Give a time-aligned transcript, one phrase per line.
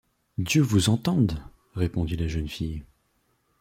[0.39, 1.43] Dieu vous entende!
[1.75, 2.83] répondit la jeune fille.